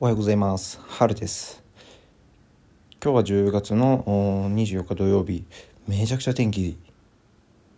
[0.00, 0.80] おはようございます。
[0.88, 1.62] 春です。
[3.00, 4.02] 今日は10月の
[4.50, 5.44] 24日土曜日。
[5.86, 6.76] めちゃくちゃ天気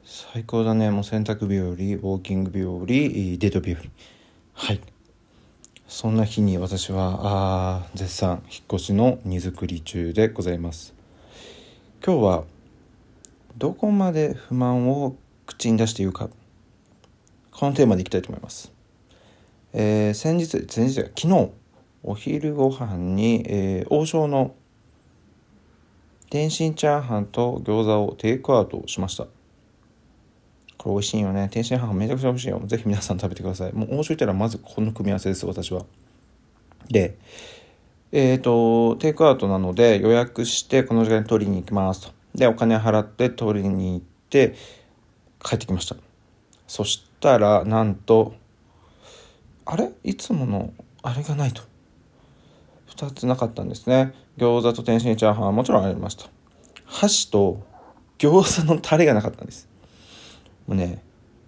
[0.02, 0.90] 最高だね。
[0.90, 3.80] もう洗濯日和、ウォーキング日和、デート日和。
[4.54, 4.80] はい。
[5.86, 10.94] そんな日に私はあ絶賛引っ越しの荷造り中でございます。
[12.02, 12.44] 今日は
[13.58, 16.30] どこまで不満を口に出して言うか。
[17.50, 18.72] このテーマでいきたいと思います。
[19.74, 21.50] えー先日、先日、昨日、
[22.06, 24.54] お昼ご飯に、えー王将の
[26.30, 29.26] 天津チャーハンと餃子をテイクアウトしました。
[30.76, 31.48] これ美味しいよね。
[31.50, 32.60] 天津チャーハンめちゃくちゃ美味しいよ。
[32.66, 33.72] ぜひ皆さん食べてください。
[33.72, 35.84] もう王将行ったらまずこの組み合わせです、私は。
[36.90, 37.16] で、
[38.12, 42.12] えっ、と、テイクアウトなので予約してこの時間に取りに行きますと。
[42.34, 44.00] で、お金払って取りに行っ
[44.30, 44.54] て
[45.44, 45.96] 帰ってきました。
[46.66, 48.34] そしたら、なんと、
[49.64, 49.90] あれ？
[50.02, 51.62] いつものあれがないと。
[52.96, 54.14] 2つなかったんですね。
[54.38, 56.26] 餃子と天津チャーハンはもちろんありました。
[56.86, 57.62] 箸と
[58.18, 59.68] 餃子のタレがなかったんです。
[60.66, 61.02] もうね、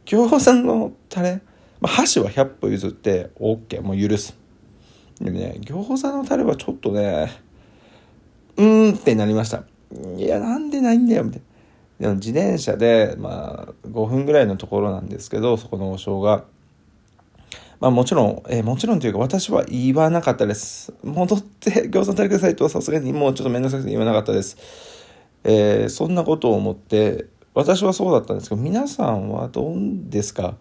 [0.04, 1.40] 餃子のタレ、
[1.80, 4.36] まあ、箸は100歩譲って OK、もう許す。
[5.20, 7.32] でもね、餃子のタレはちょっとね、
[8.56, 9.64] うーんってなりました。
[10.16, 11.46] いや、なんでないんだよ、みたいな。
[12.00, 16.44] でも自転車で、まあ、5分ぐらいのところなんですけど、そこの王将が。
[17.80, 20.92] まあもちろん、えーもちろんというか私は言わなかったです。
[21.04, 24.56] 戻って餃子食べてくださいとはさすがにもうちょっとめんどくさくて言わなかったです。
[25.44, 30.56] えーそんなことを思って、私はそうだったんですけど、皆さんはどうですか？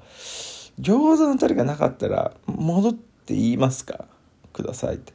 [0.80, 4.06] 餃子のタレがなかったら戻って言いますか？
[4.54, 5.14] くださいって。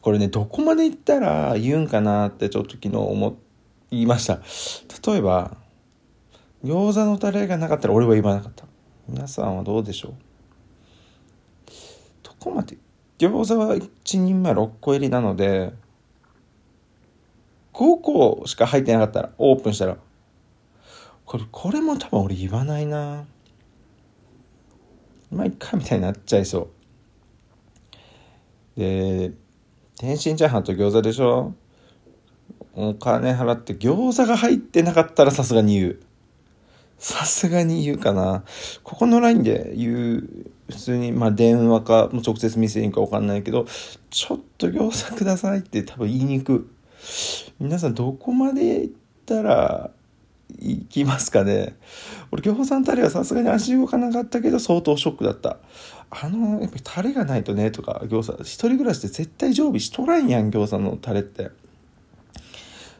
[0.00, 3.36] これね、どこまで行ったら言うんかなってちょっと昨日思
[3.92, 4.40] 言いました。
[5.08, 5.56] 例えば、
[6.64, 8.64] 餃子のタレがなかったら俺は言わなかった。
[9.08, 10.12] 皆さんはどうでしょう？
[12.42, 12.76] どこまで。
[13.18, 15.72] 餃子は1人前6個入りなので
[17.72, 19.96] 5個しか入ってなかったらオープンしたら。
[21.24, 23.26] これこれも多分俺言わないな。
[25.30, 26.68] 毎回みたいになっちゃいそ
[28.76, 28.80] う。
[28.80, 29.32] で
[29.98, 31.54] 天津チャーハンと餃子でしょ。
[32.74, 36.00] お金払って餃子が入ってなかったらさすがに言う。
[37.02, 38.44] さすがに言うかな。
[38.84, 40.28] ここのラインで言う、
[40.70, 43.66] 普通に、まあ電話か、もう直接店に行くか分かんないけど、
[44.08, 46.70] ちょっと餃子くださいって多分言いに行く。
[47.58, 48.94] 皆さんどこまで行っ
[49.26, 49.90] たら
[50.60, 51.76] 行きますかね
[52.30, 55.58] 俺餃子のタレはさすがに足動かなかったけど相当ショックだった。
[56.08, 61.50] あの、やっぱりタレがないとねとか、餃子、一人暮らしで絶対常備しとらんやん、餃子のタレって。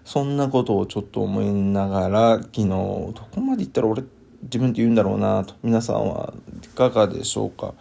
[0.04, 4.02] そんなことをちょっと思いながら昨日どこまで行ったら俺
[4.42, 7.74] 自分って言うんだろうなと皆さんはいかがでしょうか。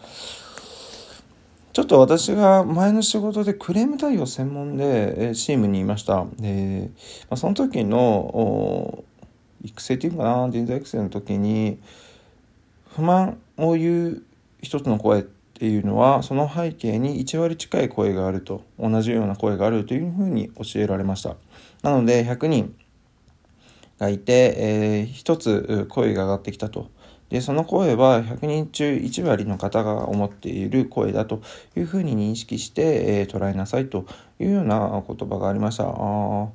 [1.73, 6.25] ちょっと私が前の仕事でクレーム対応専門でえーチームにいました。
[6.37, 6.91] で、
[7.29, 9.03] まあ、その時の
[9.63, 11.79] 育成っていうかな人材育成の時に
[12.89, 14.23] 不満を言う
[14.61, 21.35] 一つの声ってていうのはその背景に1割近い声があると同じような声があるというふうに教えられました。
[21.83, 22.75] なので100人
[23.99, 26.89] がいて、えー、1つ声が上がってきたと。
[27.29, 31.43] でその声は100人中1割の方が思っている声だと
[31.77, 34.07] いうふうに認識して、えー捉えなさいと
[34.39, 35.83] いうような言葉がありました。
[35.85, 36.49] あ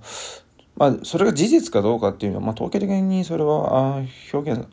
[0.75, 4.03] まあそれが事実かどうかっていうのは、まあ、統計的にそれはあ
[4.33, 4.67] 表現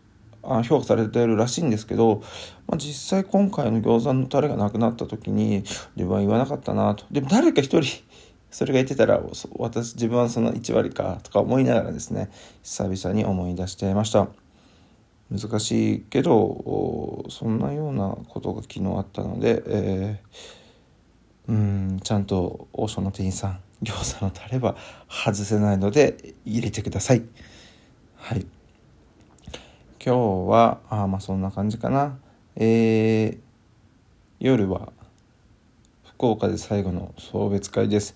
[0.64, 2.22] 評価されてるらしいんですけど、
[2.68, 5.64] まあ、実際今回の餃子のタレがなくなった時に
[5.96, 7.06] 自分は言わなかったなと。
[7.12, 8.04] でも誰か一人
[8.52, 9.20] それが言ってたら
[9.58, 12.30] 私自分はその1割かとか思いながらですね
[12.62, 14.28] 久々に思い出していました。
[15.32, 20.64] 難しいけどそんなようなことが昨日あったので、えー
[21.48, 24.76] うんちゃんと王将の店員さん餃子のタレは
[25.10, 27.24] 外せないので入れてください。
[28.16, 28.46] はい。
[30.06, 32.20] 今日はあまあそんな感じかな。
[32.58, 33.40] えー、
[34.42, 34.92] 夜は
[36.04, 38.14] 福岡で最後の送別会です。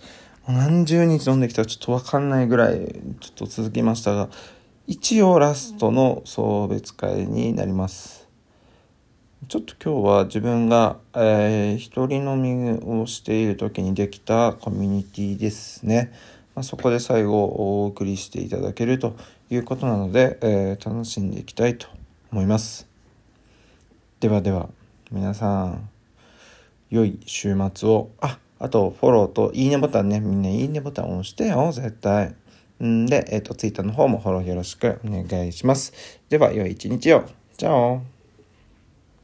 [0.49, 4.27] 何十日飲んできたかちょっとわかんないぐらいちょっと続きましたが
[4.85, 8.27] 一応ラストの送別会になります。
[9.47, 16.11] ちょっと今日は自分が、えー一人飲みをしている時にできたコミュニティですね、
[16.57, 19.15] まあ、そこで最後お送りしていただけると
[19.51, 21.85] いうことなので、えー楽しんでいきたいと
[22.31, 22.87] 思います。
[24.19, 24.69] ではでは
[25.11, 25.87] 皆さん
[26.89, 28.09] 良い週末を。
[28.21, 30.19] ああとフォローといいねボタンね。
[30.19, 32.33] みんないいねボタンを押してよ絶対。
[32.83, 35.93] んでえっ、とツイッターの方もフォローよろしくお願いします。
[36.27, 37.23] では良い一日を。
[37.55, 38.16] じゃあ。